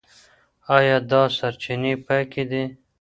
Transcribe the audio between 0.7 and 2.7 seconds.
ايا دا سرچينې پاکي دي؟